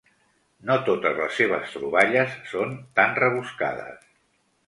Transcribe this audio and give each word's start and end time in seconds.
No 0.69 0.77
totes 0.87 1.19
les 1.19 1.35
seves 1.41 1.75
troballes 1.75 2.33
són 2.53 2.73
tan 3.01 3.13
rebuscades. 3.19 4.11